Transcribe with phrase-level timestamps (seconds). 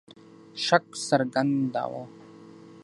[0.65, 2.03] شک څرګنداوه.